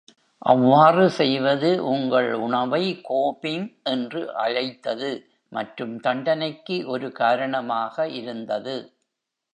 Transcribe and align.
அவ்வாறு 0.41 1.09
செய்வது 1.09 1.83
உங்கள் 1.85 2.33
உணவை 2.37 2.81
"கோபிங்" 3.09 3.67
என்று 3.83 4.33
அழைத்தது 4.35 5.11
மற்றும் 5.51 5.99
தண்டனைக்கு 5.99 6.87
ஒரு 6.87 7.11
காரணமாக 7.11 8.07
இருந்தது. 8.11 8.75